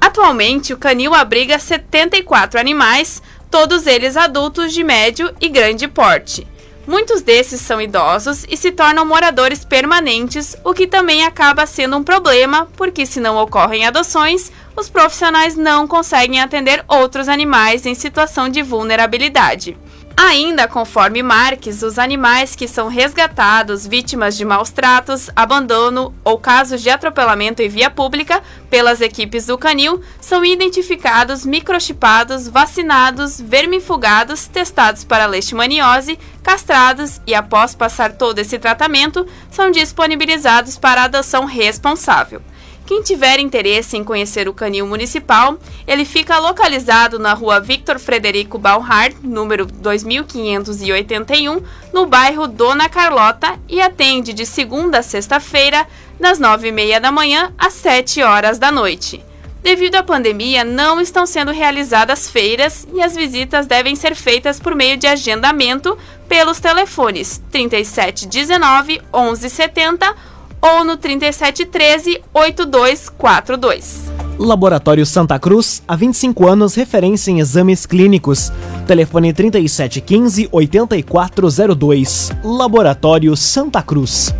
Atualmente, 0.00 0.72
o 0.72 0.78
canil 0.78 1.14
abriga 1.14 1.58
74 1.58 2.58
animais, 2.58 3.22
todos 3.50 3.86
eles 3.86 4.16
adultos 4.16 4.72
de 4.72 4.82
médio 4.82 5.34
e 5.40 5.48
grande 5.48 5.86
porte. 5.86 6.46
Muitos 6.86 7.20
desses 7.20 7.60
são 7.60 7.82
idosos 7.82 8.46
e 8.48 8.56
se 8.56 8.72
tornam 8.72 9.04
moradores 9.04 9.62
permanentes, 9.62 10.56
o 10.64 10.72
que 10.72 10.86
também 10.86 11.22
acaba 11.22 11.66
sendo 11.66 11.98
um 11.98 12.02
problema, 12.02 12.66
porque 12.78 13.04
se 13.04 13.20
não 13.20 13.36
ocorrem 13.36 13.84
adoções, 13.84 14.50
os 14.74 14.88
profissionais 14.88 15.54
não 15.54 15.86
conseguem 15.86 16.40
atender 16.40 16.82
outros 16.88 17.28
animais 17.28 17.84
em 17.84 17.94
situação 17.94 18.48
de 18.48 18.62
vulnerabilidade. 18.62 19.76
Ainda 20.20 20.66
conforme 20.66 21.22
Marques, 21.22 21.80
os 21.80 21.96
animais 21.96 22.56
que 22.56 22.66
são 22.66 22.88
resgatados 22.88 23.86
vítimas 23.86 24.36
de 24.36 24.44
maus 24.44 24.68
tratos, 24.68 25.30
abandono 25.36 26.12
ou 26.24 26.36
casos 26.36 26.82
de 26.82 26.90
atropelamento 26.90 27.62
em 27.62 27.68
via 27.68 27.88
pública 27.88 28.42
pelas 28.68 29.00
equipes 29.00 29.46
do 29.46 29.56
canil 29.56 30.02
são 30.20 30.44
identificados, 30.44 31.46
microchipados, 31.46 32.48
vacinados, 32.48 33.40
vermifugados, 33.40 34.48
testados 34.48 35.04
para 35.04 35.24
leishmaniose, 35.26 36.18
castrados 36.42 37.20
e 37.24 37.32
após 37.32 37.76
passar 37.76 38.14
todo 38.14 38.40
esse 38.40 38.58
tratamento, 38.58 39.24
são 39.52 39.70
disponibilizados 39.70 40.76
para 40.76 41.04
adoção 41.04 41.44
responsável. 41.44 42.42
Quem 42.88 43.02
tiver 43.02 43.38
interesse 43.38 43.98
em 43.98 44.02
conhecer 44.02 44.48
o 44.48 44.54
canil 44.54 44.86
municipal, 44.86 45.58
ele 45.86 46.06
fica 46.06 46.38
localizado 46.38 47.18
na 47.18 47.34
rua 47.34 47.60
Victor 47.60 47.98
Frederico 47.98 48.56
Balhard, 48.56 49.14
número 49.22 49.66
2581, 49.66 51.60
no 51.92 52.06
bairro 52.06 52.48
Dona 52.48 52.88
Carlota 52.88 53.60
e 53.68 53.78
atende 53.78 54.32
de 54.32 54.46
segunda 54.46 55.00
a 55.00 55.02
sexta-feira, 55.02 55.86
das 56.18 56.40
9h30 56.40 56.98
da 56.98 57.12
manhã 57.12 57.52
às 57.58 57.74
7 57.74 58.22
horas 58.22 58.58
da 58.58 58.72
noite. 58.72 59.22
Devido 59.62 59.96
à 59.96 60.02
pandemia, 60.02 60.64
não 60.64 60.98
estão 60.98 61.26
sendo 61.26 61.52
realizadas 61.52 62.30
feiras 62.30 62.88
e 62.94 63.02
as 63.02 63.14
visitas 63.14 63.66
devem 63.66 63.94
ser 63.96 64.14
feitas 64.14 64.58
por 64.58 64.74
meio 64.74 64.96
de 64.96 65.06
agendamento 65.06 65.98
pelos 66.26 66.58
telefones 66.58 67.42
3719 67.50 69.02
1170 69.12 70.37
ou 70.60 70.84
no 70.84 70.96
3713 70.96 72.20
8242. 72.32 74.18
Laboratório 74.38 75.04
Santa 75.04 75.38
Cruz, 75.38 75.82
há 75.86 75.96
25 75.96 76.46
anos, 76.46 76.74
referência 76.74 77.30
em 77.30 77.40
exames 77.40 77.84
clínicos. 77.84 78.52
Telefone 78.86 79.32
3715 79.32 80.48
8402. 80.52 82.30
Laboratório 82.44 83.36
Santa 83.36 83.82
Cruz. 83.82 84.32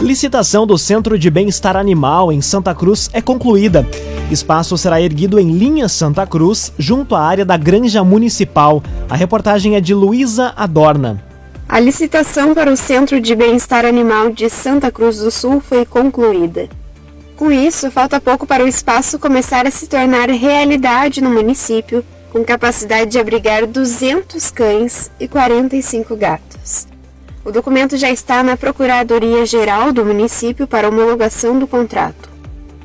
Licitação 0.00 0.66
do 0.66 0.76
Centro 0.76 1.18
de 1.18 1.30
Bem-Estar 1.30 1.76
Animal 1.76 2.32
em 2.32 2.40
Santa 2.40 2.74
Cruz 2.74 3.08
é 3.12 3.20
concluída. 3.20 3.86
Espaço 4.30 4.76
será 4.78 5.00
erguido 5.00 5.38
em 5.38 5.52
linha 5.52 5.88
Santa 5.88 6.26
Cruz, 6.26 6.72
junto 6.78 7.14
à 7.14 7.20
área 7.20 7.44
da 7.44 7.56
Granja 7.56 8.02
Municipal. 8.02 8.82
A 9.08 9.14
reportagem 9.14 9.76
é 9.76 9.80
de 9.80 9.94
Luísa 9.94 10.54
Adorna. 10.56 11.31
A 11.72 11.80
licitação 11.80 12.52
para 12.52 12.70
o 12.70 12.76
Centro 12.76 13.18
de 13.18 13.34
Bem-Estar 13.34 13.86
Animal 13.86 14.28
de 14.28 14.50
Santa 14.50 14.90
Cruz 14.90 15.20
do 15.20 15.30
Sul 15.30 15.58
foi 15.58 15.86
concluída. 15.86 16.68
Com 17.34 17.50
isso, 17.50 17.90
falta 17.90 18.20
pouco 18.20 18.46
para 18.46 18.62
o 18.62 18.68
espaço 18.68 19.18
começar 19.18 19.66
a 19.66 19.70
se 19.70 19.86
tornar 19.86 20.28
realidade 20.28 21.22
no 21.22 21.30
município, 21.30 22.04
com 22.30 22.44
capacidade 22.44 23.12
de 23.12 23.18
abrigar 23.18 23.66
200 23.66 24.50
cães 24.50 25.10
e 25.18 25.26
45 25.26 26.14
gatos. 26.14 26.86
O 27.42 27.50
documento 27.50 27.96
já 27.96 28.10
está 28.10 28.42
na 28.42 28.54
Procuradoria-Geral 28.54 29.94
do 29.94 30.04
município 30.04 30.66
para 30.66 30.90
homologação 30.90 31.58
do 31.58 31.66
contrato. 31.66 32.28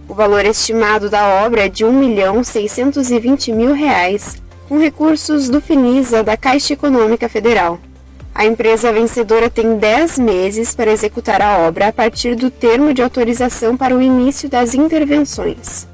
O 0.07 0.13
valor 0.13 0.45
estimado 0.45 1.09
da 1.09 1.43
obra 1.45 1.65
é 1.65 1.67
de 1.67 1.83
R$ 1.83 1.91
1.620.000, 1.91 3.53
mil 3.53 3.73
reais, 3.73 4.41
com 4.69 4.79
recursos 4.79 5.49
do 5.49 5.59
FINISA 5.59 6.23
da 6.23 6.37
Caixa 6.37 6.71
Econômica 6.71 7.27
Federal. 7.27 7.81
A 8.37 8.45
empresa 8.45 8.93
vencedora 8.93 9.49
tem 9.49 9.79
10 9.79 10.19
meses 10.19 10.75
para 10.75 10.91
executar 10.91 11.41
a 11.41 11.57
obra 11.57 11.87
a 11.87 11.91
partir 11.91 12.35
do 12.35 12.51
termo 12.51 12.93
de 12.93 13.01
autorização 13.01 13.75
para 13.75 13.95
o 13.95 14.01
início 14.01 14.47
das 14.47 14.75
intervenções. 14.75 15.87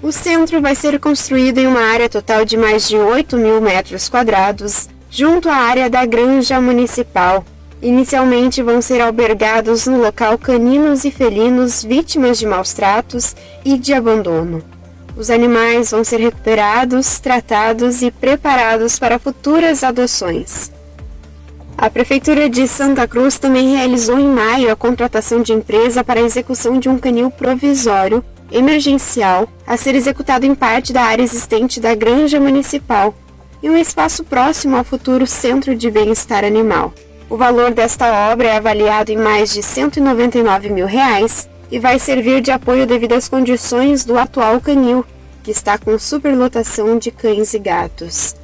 O 0.00 0.12
centro 0.12 0.60
vai 0.60 0.76
ser 0.76 1.00
construído 1.00 1.58
em 1.58 1.66
uma 1.66 1.80
área 1.80 2.08
total 2.08 2.44
de 2.44 2.56
mais 2.56 2.88
de 2.88 2.96
8 2.96 3.36
mil 3.36 3.60
metros 3.60 4.08
quadrados, 4.08 4.88
junto 5.10 5.48
à 5.48 5.56
área 5.56 5.90
da 5.90 6.06
Granja 6.06 6.60
Municipal. 6.60 7.44
Inicialmente 7.82 8.62
vão 8.62 8.80
ser 8.80 9.00
albergados 9.00 9.88
no 9.88 10.00
local 10.00 10.38
caninos 10.38 11.04
e 11.04 11.10
felinos 11.10 11.82
vítimas 11.82 12.38
de 12.38 12.46
maus 12.46 12.72
tratos 12.74 13.34
e 13.64 13.76
de 13.76 13.92
abandono. 13.92 14.62
Os 15.16 15.30
animais 15.30 15.90
vão 15.90 16.04
ser 16.04 16.20
recuperados, 16.20 17.18
tratados 17.18 18.02
e 18.02 18.12
preparados 18.12 19.00
para 19.00 19.18
futuras 19.18 19.82
adoções. 19.82 20.75
A 21.78 21.90
Prefeitura 21.90 22.48
de 22.48 22.66
Santa 22.66 23.06
Cruz 23.06 23.38
também 23.38 23.76
realizou 23.76 24.18
em 24.18 24.26
maio 24.26 24.72
a 24.72 24.76
contratação 24.76 25.42
de 25.42 25.52
empresa 25.52 26.02
para 26.02 26.18
a 26.18 26.22
execução 26.22 26.80
de 26.80 26.88
um 26.88 26.96
canil 26.96 27.30
provisório 27.30 28.24
emergencial 28.50 29.46
a 29.66 29.76
ser 29.76 29.94
executado 29.94 30.46
em 30.46 30.54
parte 30.54 30.90
da 30.90 31.02
área 31.02 31.22
existente 31.22 31.78
da 31.78 31.94
Granja 31.94 32.40
Municipal 32.40 33.14
e 33.62 33.68
um 33.68 33.76
espaço 33.76 34.24
próximo 34.24 34.74
ao 34.74 34.84
futuro 34.84 35.26
Centro 35.26 35.76
de 35.76 35.90
Bem-Estar 35.90 36.44
Animal. 36.44 36.94
O 37.28 37.36
valor 37.36 37.72
desta 37.72 38.30
obra 38.32 38.48
é 38.48 38.56
avaliado 38.56 39.12
em 39.12 39.16
mais 39.18 39.52
de 39.52 39.62
199 39.62 40.70
mil 40.70 40.86
reais 40.86 41.46
e 41.70 41.78
vai 41.78 41.98
servir 41.98 42.40
de 42.40 42.50
apoio 42.50 42.86
devido 42.86 43.12
às 43.12 43.28
condições 43.28 44.02
do 44.02 44.16
atual 44.16 44.60
canil, 44.62 45.04
que 45.42 45.50
está 45.50 45.76
com 45.76 45.98
superlotação 45.98 46.96
de 46.98 47.10
cães 47.10 47.52
e 47.52 47.58
gatos. 47.58 48.34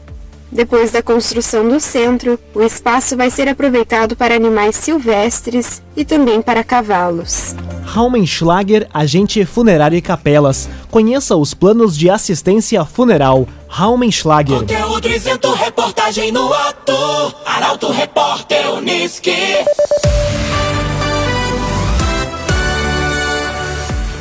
Depois 0.53 0.93
da 0.93 1.03
construção 1.03 1.67
do 1.67 1.81
centro, 1.81 2.39
o 2.55 2.61
espaço 2.61 3.17
vai 3.17 3.31
ser 3.31 3.49
aproveitado 3.49 4.15
para 4.15 4.35
animais 4.35 4.77
silvestres 4.77 5.83
e 5.97 6.05
também 6.05 6.43
para 6.43 6.63
cavalos. 6.63 7.57
Raumenschlager, 7.87 8.87
agente 8.93 9.43
funerário 9.47 9.97
e 9.97 10.03
capelas. 10.03 10.69
Conheça 10.91 11.35
os 11.37 11.55
planos 11.55 11.97
de 11.97 12.11
assistência 12.11 12.85
funeral. 12.85 13.49
Raumenschlager. 13.67 14.59
Conteúdo 14.59 15.09
isento, 15.09 15.51
reportagem 15.55 16.31
no 16.31 16.53
ato. 16.53 16.93
Arauto 17.47 17.91
Repórter 17.91 18.75
Uniski. 18.75 19.33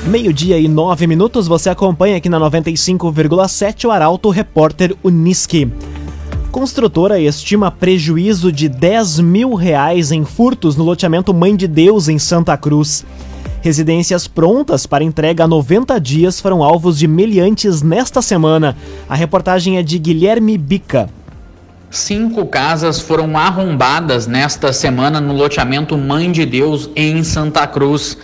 Meio-dia 0.07 0.57
e 0.57 0.67
nove 0.69 1.07
minutos, 1.07 1.45
você 1.45 1.69
acompanha 1.69 2.15
aqui 2.15 2.29
na 2.29 2.39
95,7 2.39 3.85
o 3.85 3.91
Arauto 3.91 4.29
Repórter 4.29 4.95
Uniski. 5.03 5.69
Construtora 6.51 7.17
estima 7.17 7.71
prejuízo 7.71 8.51
de 8.51 8.67
10 8.67 9.21
mil 9.21 9.53
reais 9.53 10.11
em 10.11 10.25
furtos 10.25 10.75
no 10.75 10.83
loteamento 10.83 11.33
Mãe 11.33 11.55
de 11.55 11.65
Deus, 11.65 12.09
em 12.09 12.19
Santa 12.19 12.57
Cruz. 12.57 13.05
Residências 13.61 14.27
prontas 14.27 14.85
para 14.85 15.01
entrega 15.01 15.45
há 15.45 15.47
90 15.47 15.97
dias 16.01 16.41
foram 16.41 16.61
alvos 16.61 16.99
de 16.99 17.07
meliantes 17.07 17.81
nesta 17.81 18.21
semana. 18.21 18.75
A 19.07 19.15
reportagem 19.15 19.77
é 19.77 19.83
de 19.83 19.97
Guilherme 19.97 20.57
Bica. 20.57 21.09
Cinco 21.89 22.45
casas 22.45 22.99
foram 22.99 23.37
arrombadas 23.37 24.27
nesta 24.27 24.73
semana 24.73 25.21
no 25.21 25.33
loteamento 25.33 25.97
Mãe 25.97 26.29
de 26.29 26.45
Deus, 26.45 26.89
em 26.97 27.23
Santa 27.23 27.65
Cruz. 27.65 28.17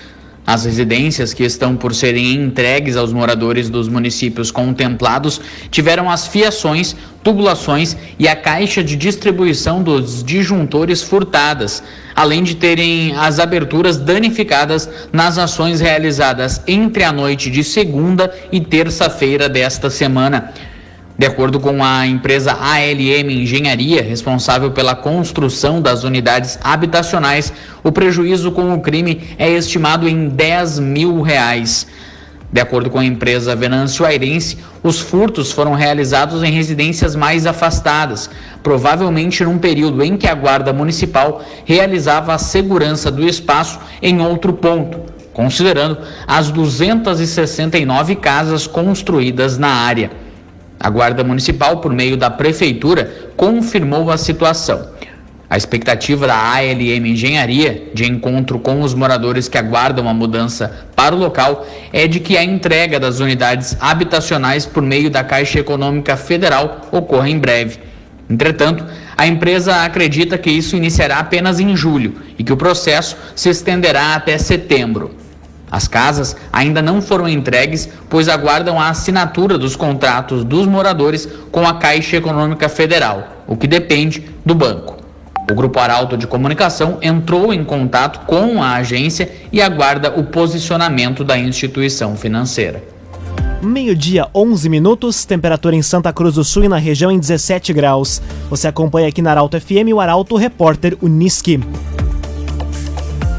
As 0.48 0.64
residências 0.64 1.34
que 1.34 1.44
estão 1.44 1.76
por 1.76 1.94
serem 1.94 2.34
entregues 2.34 2.96
aos 2.96 3.12
moradores 3.12 3.70
dos 3.70 3.90
municípios 3.90 4.50
contemplados 4.50 5.42
tiveram 5.70 6.10
as 6.10 6.26
fiações, 6.26 6.96
tubulações 7.22 7.98
e 8.18 8.30
a 8.30 8.36
caixa 8.36 8.82
de 8.82 8.96
distribuição 8.96 9.84
dos 9.84 10.24
disjuntores 10.24 11.04
furtadas, 11.04 11.84
além 12.16 12.44
de 12.44 12.56
terem 12.56 13.14
as 13.18 13.40
aberturas 13.40 13.98
danificadas 13.98 14.90
nas 15.12 15.38
ações 15.38 15.82
realizadas 15.82 16.62
entre 16.66 17.04
a 17.04 17.12
noite 17.12 17.52
de 17.52 17.62
segunda 17.62 18.34
e 18.50 18.62
terça-feira 18.62 19.50
desta 19.50 19.90
semana. 19.90 20.54
De 21.18 21.26
acordo 21.26 21.60
com 21.60 21.84
a 21.84 22.06
empresa 22.06 22.52
ALM 22.52 23.32
Engenharia, 23.32 24.04
responsável 24.04 24.70
pela 24.70 24.94
construção 24.94 25.82
das 25.82 26.04
unidades 26.04 26.60
habitacionais, 26.64 27.52
o 27.84 27.92
prejuízo 27.92 28.52
com 28.52 28.72
o 28.72 28.82
crime 28.82 29.24
é 29.36 29.50
estimado 29.50 30.08
em 30.08 30.30
10 30.30 30.78
mil 30.78 31.22
reais. 31.24 31.88
De 32.54 32.62
acordo 32.62 32.92
com 32.92 33.00
a 33.00 33.04
empresa 33.04 33.56
Venâncio 33.56 34.06
Airense, 34.06 34.60
os 34.84 35.00
furtos 35.00 35.52
foram 35.52 35.74
realizados 35.74 36.44
em 36.44 36.52
residências 36.52 37.16
mais 37.16 37.48
afastadas, 37.48 38.30
provavelmente 38.62 39.44
num 39.44 39.58
período 39.58 40.04
em 40.04 40.18
que 40.18 40.28
a 40.28 40.36
Guarda 40.36 40.72
Municipal 40.72 41.44
realizava 41.66 42.32
a 42.32 42.38
segurança 42.38 43.10
do 43.10 43.28
espaço 43.28 43.80
em 44.04 44.22
outro 44.22 44.54
ponto, 44.54 45.02
considerando 45.34 45.98
as 46.28 46.52
269 46.52 48.18
casas 48.18 48.68
construídas 48.68 49.58
na 49.58 49.70
área. 49.70 50.27
A 50.80 50.90
Guarda 50.90 51.24
Municipal, 51.24 51.78
por 51.78 51.92
meio 51.92 52.16
da 52.16 52.30
Prefeitura, 52.30 53.32
confirmou 53.36 54.12
a 54.12 54.18
situação. 54.18 54.90
A 55.50 55.56
expectativa 55.56 56.28
da 56.28 56.36
ALM 56.36 57.06
Engenharia, 57.06 57.90
de 57.94 58.06
encontro 58.06 58.60
com 58.60 58.82
os 58.82 58.94
moradores 58.94 59.48
que 59.48 59.58
aguardam 59.58 60.10
a 60.10 60.14
mudança 60.14 60.88
para 60.94 61.16
o 61.16 61.18
local, 61.18 61.66
é 61.94 62.06
de 62.06 62.20
que 62.20 62.38
a 62.38 62.44
entrega 62.44 63.00
das 63.00 63.22
unidades 63.22 63.78
habitacionais 63.80 64.66
por 64.66 64.84
meio 64.84 65.10
da 65.10 65.24
Caixa 65.24 65.60
Econômica 65.60 66.18
Federal 66.18 66.88
ocorra 66.92 67.30
em 67.30 67.40
breve. 67.40 67.80
Entretanto, 68.30 68.86
a 69.16 69.26
empresa 69.26 69.84
acredita 69.84 70.38
que 70.38 70.52
isso 70.52 70.76
iniciará 70.76 71.20
apenas 71.20 71.62
em 71.62 71.76
julho 71.78 72.16
e 72.38 72.44
que 72.44 72.52
o 72.52 72.58
processo 72.58 73.16
se 73.34 73.50
estenderá 73.50 74.16
até 74.16 74.38
setembro. 74.38 75.16
As 75.70 75.88
casas 75.88 76.36
ainda 76.52 76.82
não 76.82 77.02
foram 77.02 77.28
entregues, 77.28 77.90
pois 78.10 78.30
aguardam 78.30 78.80
a 78.80 78.90
assinatura 78.90 79.58
dos 79.58 79.76
contratos 79.76 80.44
dos 80.44 80.66
moradores 80.66 81.28
com 81.52 81.68
a 81.68 81.74
Caixa 81.74 82.18
Econômica 82.18 82.70
Federal, 82.70 83.44
o 83.46 83.58
que 83.58 83.68
depende 83.68 84.30
do 84.46 84.56
banco. 84.56 84.98
O 85.50 85.54
Grupo 85.54 85.80
Arauto 85.80 86.18
de 86.18 86.28
Comunicação 86.28 86.98
entrou 87.02 87.54
em 87.54 87.64
contato 87.64 88.26
com 88.26 88.62
a 88.62 88.76
agência 88.76 89.32
e 89.52 89.62
aguarda 89.62 90.20
o 90.20 90.26
posicionamento 90.26 91.24
da 91.24 91.38
instituição 91.38 92.18
financeira. 92.18 92.84
Meio-dia, 93.62 94.28
11 94.36 94.70
minutos, 94.70 95.26
temperatura 95.26 95.76
em 95.76 95.82
Santa 95.82 96.14
Cruz 96.14 96.36
do 96.36 96.44
Sul 96.44 96.66
e 96.66 96.68
na 96.70 96.78
região 96.78 97.10
em 97.10 97.18
17 97.18 97.74
graus. 97.74 98.22
Você 98.50 98.68
acompanha 98.68 99.08
aqui 99.08 99.22
na 99.22 99.32
Arauto 99.32 99.60
FM 99.60 99.94
o 99.94 100.00
Arauto 100.00 100.36
Repórter 100.36 100.98
Uniski. 101.02 101.60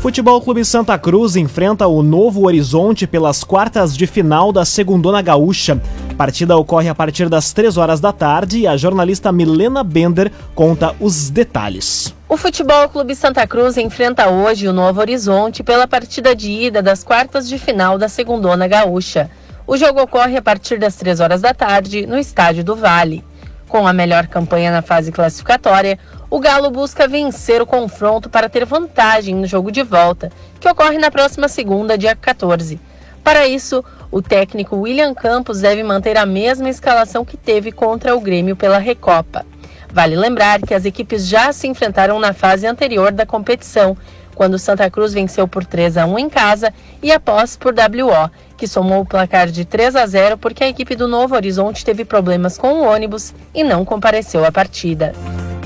Futebol 0.00 0.40
Clube 0.40 0.64
Santa 0.64 0.96
Cruz 0.96 1.34
enfrenta 1.34 1.88
o 1.88 2.04
Novo 2.04 2.46
Horizonte 2.46 3.04
pelas 3.04 3.42
quartas 3.42 3.96
de 3.96 4.06
final 4.06 4.52
da 4.52 4.64
Segundona 4.64 5.20
Gaúcha. 5.20 5.80
A 6.08 6.14
partida 6.14 6.56
ocorre 6.56 6.88
a 6.88 6.94
partir 6.94 7.28
das 7.28 7.52
3 7.52 7.76
horas 7.76 7.98
da 7.98 8.12
tarde 8.12 8.60
e 8.60 8.66
a 8.68 8.76
jornalista 8.76 9.32
Milena 9.32 9.82
Bender 9.82 10.30
conta 10.54 10.94
os 11.00 11.30
detalhes. 11.30 12.14
O 12.28 12.36
Futebol 12.36 12.88
Clube 12.88 13.16
Santa 13.16 13.44
Cruz 13.44 13.76
enfrenta 13.76 14.30
hoje 14.30 14.68
o 14.68 14.72
Novo 14.72 15.00
Horizonte 15.00 15.64
pela 15.64 15.88
partida 15.88 16.34
de 16.34 16.48
ida 16.48 16.80
das 16.80 17.02
quartas 17.02 17.48
de 17.48 17.58
final 17.58 17.98
da 17.98 18.08
Segundona 18.08 18.68
Gaúcha. 18.68 19.28
O 19.66 19.76
jogo 19.76 20.00
ocorre 20.00 20.36
a 20.36 20.42
partir 20.42 20.78
das 20.78 20.94
3 20.94 21.18
horas 21.18 21.40
da 21.40 21.52
tarde 21.52 22.06
no 22.06 22.16
Estádio 22.16 22.62
do 22.62 22.76
Vale. 22.76 23.24
Com 23.68 23.86
a 23.86 23.92
melhor 23.92 24.28
campanha 24.28 24.70
na 24.70 24.80
fase 24.80 25.10
classificatória, 25.10 25.98
o 26.30 26.38
Galo 26.38 26.70
busca 26.70 27.08
vencer 27.08 27.62
o 27.62 27.66
confronto 27.66 28.28
para 28.28 28.48
ter 28.48 28.64
vantagem 28.64 29.34
no 29.34 29.46
jogo 29.46 29.72
de 29.72 29.82
volta, 29.82 30.30
que 30.60 30.68
ocorre 30.68 30.98
na 30.98 31.10
próxima 31.10 31.48
segunda, 31.48 31.96
dia 31.96 32.14
14. 32.14 32.78
Para 33.24 33.46
isso, 33.46 33.84
o 34.10 34.20
técnico 34.20 34.76
William 34.76 35.14
Campos 35.14 35.60
deve 35.60 35.82
manter 35.82 36.16
a 36.16 36.26
mesma 36.26 36.68
escalação 36.68 37.24
que 37.24 37.36
teve 37.36 37.72
contra 37.72 38.14
o 38.14 38.20
Grêmio 38.20 38.56
pela 38.56 38.78
Recopa. 38.78 39.44
Vale 39.90 40.16
lembrar 40.16 40.60
que 40.60 40.74
as 40.74 40.84
equipes 40.84 41.26
já 41.26 41.52
se 41.52 41.66
enfrentaram 41.66 42.18
na 42.18 42.32
fase 42.32 42.66
anterior 42.66 43.10
da 43.10 43.24
competição, 43.24 43.96
quando 44.34 44.58
Santa 44.58 44.88
Cruz 44.90 45.12
venceu 45.12 45.48
por 45.48 45.64
3 45.64 45.96
a 45.96 46.06
1 46.06 46.18
em 46.18 46.28
casa 46.28 46.72
e 47.02 47.10
após 47.10 47.56
por 47.56 47.74
WO, 47.74 48.30
que 48.56 48.68
somou 48.68 49.00
o 49.00 49.06
placar 49.06 49.48
de 49.48 49.64
3 49.64 49.96
a 49.96 50.06
0 50.06 50.38
porque 50.38 50.62
a 50.62 50.68
equipe 50.68 50.94
do 50.94 51.08
Novo 51.08 51.34
Horizonte 51.34 51.84
teve 51.84 52.04
problemas 52.04 52.56
com 52.56 52.74
o 52.74 52.86
ônibus 52.86 53.34
e 53.54 53.64
não 53.64 53.84
compareceu 53.84 54.44
à 54.44 54.52
partida. 54.52 55.12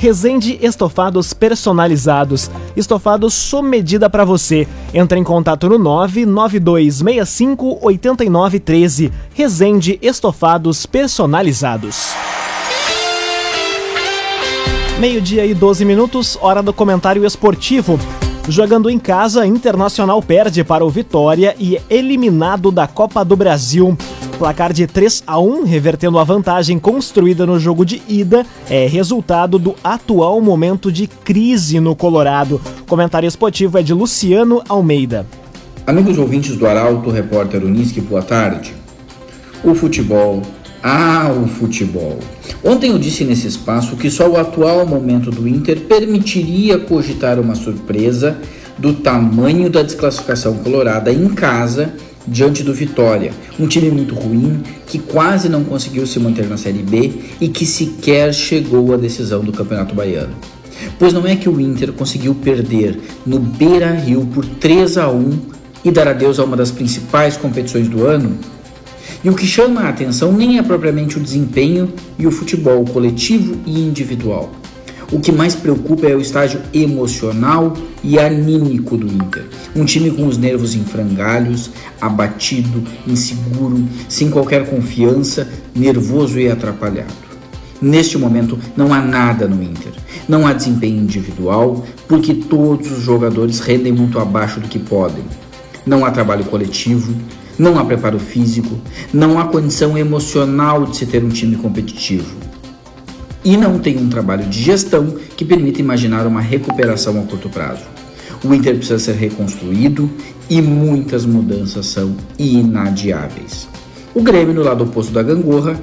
Resende 0.03 0.59
Estofados 0.61 1.33
Personalizados. 1.33 2.51
Estofados 2.77 3.35
sob 3.35 3.69
medida 3.69 4.11
para 4.11 4.25
você. 4.25 4.67
Entre 4.93 5.17
em 5.17 5.23
contato 5.23 5.69
no 5.69 5.79
99265 5.79 7.79
8913. 7.81 9.12
Resende 9.33 10.01
Estofados 10.03 10.87
Personalizados. 10.87 12.15
Meio-dia 14.99 15.47
e 15.47 15.55
12 15.55 15.85
minutos, 15.85 16.37
hora 16.43 16.65
do 16.65 16.73
comentário 16.73 17.25
esportivo. 17.25 17.97
Jogando 18.49 18.91
em 18.91 18.99
casa, 18.99 19.47
Internacional 19.47 20.21
perde 20.21 20.65
para 20.65 20.85
o 20.85 20.91
Vitória 20.91 21.55
e 21.61 21.77
é 21.77 21.83
eliminado 21.88 22.73
da 22.73 22.88
Copa 22.88 23.25
do 23.25 23.37
Brasil. 23.37 23.97
Placar 24.42 24.72
de 24.72 24.88
3 24.88 25.22
a 25.24 25.38
1, 25.38 25.62
revertendo 25.66 26.18
a 26.18 26.24
vantagem 26.24 26.76
construída 26.76 27.46
no 27.46 27.61
jogo 27.61 27.85
de 27.85 28.02
ida, 28.09 28.44
é 28.68 28.88
resultado 28.88 29.57
do 29.57 29.76
atual 29.85 30.40
momento 30.40 30.90
de 30.90 31.07
crise 31.07 31.78
no 31.78 31.94
Colorado. 31.94 32.61
comentário 32.88 33.28
esportivo 33.28 33.78
é 33.78 33.85
de 33.85 33.94
Luciano 33.94 34.61
Almeida. 34.68 35.24
Amigos 35.87 36.18
ouvintes 36.18 36.57
do 36.57 36.66
Arauto, 36.66 37.09
repórter 37.09 37.62
Unisque, 37.64 38.00
boa 38.00 38.20
tarde. 38.20 38.74
O 39.62 39.76
futebol 39.76 40.42
ah, 40.83 41.33
o 41.40 41.46
futebol. 41.46 42.18
Ontem 42.64 42.90
eu 42.90 42.98
disse 42.98 43.22
nesse 43.22 43.46
espaço 43.46 43.94
que 43.94 44.11
só 44.11 44.28
o 44.28 44.37
atual 44.37 44.85
momento 44.85 45.31
do 45.31 45.46
Inter 45.46 45.83
permitiria 45.83 46.81
cogitar 46.81 47.38
uma 47.38 47.55
surpresa 47.55 48.37
do 48.76 48.92
tamanho 48.92 49.70
da 49.70 49.85
desclassificação 49.85 50.57
colorada 50.57 51.12
em 51.12 51.28
casa 51.28 51.94
diante 52.27 52.63
do 52.63 52.73
Vitória, 52.73 53.33
um 53.59 53.67
time 53.67 53.91
muito 53.91 54.15
ruim 54.15 54.63
que 54.87 54.99
quase 54.99 55.49
não 55.49 55.65
conseguiu 55.65 56.07
se 56.07 56.19
manter 56.19 56.49
na 56.49 56.57
Série 56.57 56.83
B 56.83 57.13
e 57.41 57.49
que 57.49 57.67
sequer 57.67 58.33
chegou 58.33 58.93
à 58.93 58.97
decisão 58.97 59.41
do 59.41 59.53
Campeonato 59.53 59.95
Baiano. 59.95 60.35
Pois 60.99 61.13
não 61.13 61.27
é 61.27 61.37
que 61.37 61.49
o 61.49 61.61
Inter 61.61 61.93
conseguiu 61.93 62.35
perder 62.35 62.99
no 63.27 63.39
Beira-Rio 63.39 64.27
por 64.27 64.45
3 64.45 64.99
a 64.99 65.09
1 65.11 65.39
e 65.85 65.91
dar 65.91 66.09
adeus 66.09 66.39
a 66.39 66.45
uma 66.45 66.57
das 66.57 66.71
principais 66.71 67.37
competições 67.37 67.89
do 67.89 68.07
ano? 68.07 68.37
E 69.25 69.31
o 69.31 69.35
que 69.35 69.47
chama 69.47 69.83
a 69.83 69.89
atenção 69.89 70.33
nem 70.33 70.59
é 70.59 70.63
propriamente 70.63 71.17
o 71.17 71.21
desempenho 71.21 71.93
e 72.19 72.27
o 72.27 72.31
futebol 72.31 72.85
coletivo 72.85 73.57
e 73.65 73.81
individual. 73.81 74.51
O 75.12 75.20
que 75.20 75.31
mais 75.31 75.55
preocupa 75.55 76.07
é 76.07 76.16
o 76.16 76.20
estágio 76.22 76.59
emocional 76.72 77.75
e 78.03 78.18
anímico 78.18 78.96
do 78.96 79.07
Inter. 79.07 79.44
Um 79.77 79.85
time 79.85 80.11
com 80.11 80.27
os 80.27 80.38
nervos 80.38 80.75
em 80.75 80.83
frangalhos, 80.85 81.70
abatido, 82.01 82.83
inseguro, 83.07 83.85
sem 84.09 84.31
qualquer 84.31 84.64
confiança, 84.70 85.46
nervoso 85.75 86.40
e 86.40 86.48
atrapalhado. 86.48 87.12
Neste 87.81 88.16
momento 88.16 88.59
não 88.75 88.94
há 88.94 89.03
nada 89.03 89.46
no 89.46 89.62
Inter. 89.62 89.92
Não 90.27 90.46
há 90.46 90.55
desempenho 90.55 91.03
individual, 91.03 91.85
porque 92.09 92.33
todos 92.33 92.90
os 92.90 93.03
jogadores 93.03 93.61
rendem 93.61 93.92
muito 93.92 94.18
abaixo 94.18 94.61
do 94.61 94.68
que 94.68 94.79
podem. 94.79 95.25
Não 95.85 96.07
há 96.07 96.11
trabalho 96.11 96.46
coletivo, 96.46 97.14
não 97.59 97.79
há 97.79 97.85
preparo 97.85 98.18
físico, 98.18 98.79
não 99.12 99.38
há 99.38 99.44
condição 99.44 99.98
emocional 99.98 100.87
de 100.87 100.96
se 100.96 101.05
ter 101.05 101.22
um 101.22 101.29
time 101.29 101.57
competitivo. 101.57 102.52
E 103.44 103.57
não 103.57 103.78
tem 103.78 103.98
um 103.98 104.09
trabalho 104.09 104.46
de 104.46 104.62
gestão 104.62 105.16
que 105.37 105.44
permita 105.44 105.81
imaginar 105.81 106.26
uma 106.26 106.40
recuperação 106.40 107.18
a 107.20 107.22
curto 107.24 107.48
prazo. 107.48 107.85
O 108.44 108.55
Inter 108.55 108.76
precisa 108.76 108.98
ser 108.98 109.14
reconstruído 109.14 110.11
e 110.48 110.61
muitas 110.61 111.24
mudanças 111.24 111.87
são 111.87 112.16
inadiáveis. 112.38 113.68
O 114.14 114.22
Grêmio, 114.22 114.55
no 114.55 114.62
lado 114.62 114.85
oposto 114.85 115.12
da 115.12 115.22
gangorra, 115.22 115.81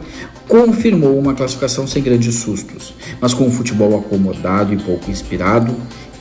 confirmou 0.48 1.18
uma 1.18 1.34
classificação 1.34 1.88
sem 1.88 2.04
grandes 2.04 2.36
sustos, 2.36 2.94
mas 3.20 3.34
com 3.34 3.46
um 3.46 3.52
futebol 3.52 3.98
acomodado 3.98 4.74
e 4.74 4.78
pouco 4.78 5.10
inspirado 5.10 5.76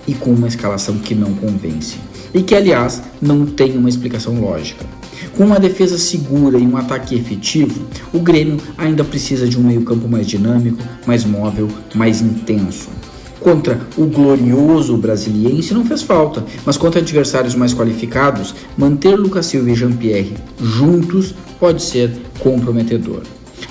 e 0.07 0.15
com 0.15 0.31
uma 0.31 0.49
escalação 0.49 0.99
que 0.99 1.15
não 1.15 1.35
convence 1.35 1.99
e 2.33 2.43
que, 2.43 2.55
aliás, 2.55 3.03
não 3.21 3.47
tem 3.47 3.77
uma 3.77 3.89
explicação 3.89 4.41
lógica. 4.41 4.98
Com 5.37 5.45
uma 5.45 5.59
defesa 5.59 5.99
segura 5.99 6.59
e 6.59 6.67
um 6.67 6.77
ataque 6.77 7.15
efetivo, 7.15 7.81
o 8.13 8.19
Grêmio 8.19 8.59
ainda 8.77 9.05
precisa 9.05 9.47
de 9.47 9.59
um 9.59 9.63
meio-campo 9.63 10.09
mais 10.09 10.27
dinâmico, 10.27 10.83
mais 11.07 11.25
móvel, 11.25 11.69
mais 11.95 12.21
intenso. 12.21 12.89
Contra 13.41 13.81
o 13.97 14.05
glorioso 14.05 14.97
brasiliense 14.97 15.73
não 15.73 15.85
fez 15.85 16.03
falta, 16.03 16.45
mas 16.67 16.77
contra 16.77 17.01
adversários 17.01 17.55
mais 17.55 17.73
qualificados, 17.73 18.55
manter 18.77 19.17
Lucas 19.17 19.47
Silva 19.47 19.71
e 19.71 19.75
Jean-Pierre 19.75 20.35
juntos 20.61 21.35
pode 21.61 21.83
ser 21.83 22.11
comprometedor. 22.41 23.23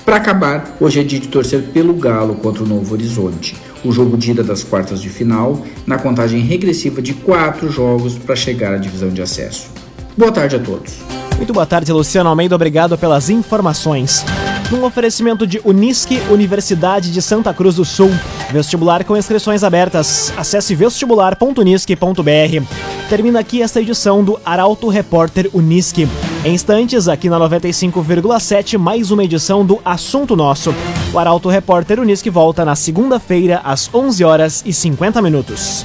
Para 0.04 0.16
acabar, 0.16 0.76
hoje 0.80 1.00
é 1.00 1.04
dia 1.04 1.20
de 1.20 1.28
torcer 1.28 1.64
pelo 1.64 1.92
Galo 1.94 2.36
contra 2.36 2.62
o 2.62 2.66
Novo 2.66 2.94
Horizonte. 2.94 3.54
O 3.84 3.92
jogo 3.92 4.16
de 4.16 4.30
ida 4.30 4.42
das 4.42 4.64
quartas 4.64 5.02
de 5.02 5.08
final, 5.10 5.64
na 5.86 5.98
contagem 5.98 6.40
regressiva 6.40 7.02
de 7.02 7.12
quatro 7.12 7.70
jogos 7.70 8.16
para 8.16 8.34
chegar 8.34 8.74
à 8.74 8.78
divisão 8.78 9.10
de 9.10 9.20
acesso. 9.20 9.68
Boa 10.16 10.32
tarde 10.32 10.56
a 10.56 10.58
todos. 10.58 11.17
Muito 11.38 11.52
boa 11.52 11.64
tarde, 11.64 11.90
Luciano 11.92 12.28
Almeida. 12.28 12.54
Obrigado 12.54 12.98
pelas 12.98 13.30
informações 13.30 14.24
num 14.70 14.84
oferecimento 14.84 15.46
de 15.46 15.60
Unisque, 15.64 16.20
Universidade 16.30 17.10
de 17.10 17.22
Santa 17.22 17.54
Cruz 17.54 17.76
do 17.76 17.84
Sul. 17.84 18.10
Vestibular 18.50 19.04
com 19.04 19.16
inscrições 19.16 19.64
abertas. 19.64 20.32
Acesse 20.36 20.74
vestibular.unisque.br. 20.74 22.64
Termina 23.08 23.40
aqui 23.40 23.62
esta 23.62 23.80
edição 23.80 24.22
do 24.22 24.38
Arauto 24.44 24.88
Repórter 24.88 25.48
Unisque. 25.52 26.08
Em 26.44 26.54
instantes, 26.54 27.08
aqui 27.08 27.28
na 27.28 27.38
95,7, 27.38 28.78
mais 28.78 29.10
uma 29.10 29.24
edição 29.24 29.64
do 29.64 29.80
Assunto 29.84 30.36
Nosso. 30.36 30.74
O 31.12 31.18
Arauto 31.18 31.48
Repórter 31.48 31.98
Unisque 32.00 32.30
volta 32.30 32.64
na 32.64 32.76
segunda-feira, 32.76 33.60
às 33.64 33.92
11 33.92 34.24
horas 34.24 34.62
e 34.66 34.72
50 34.72 35.22
minutos. 35.22 35.84